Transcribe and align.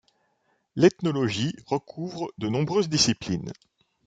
L'ethnologie 0.75 1.53
recouvre 1.67 2.31
de 2.39 2.49
nombreuses 2.49 2.89
disciplines. 2.89 3.53